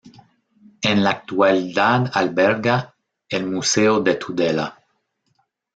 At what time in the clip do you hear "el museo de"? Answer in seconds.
3.29-4.15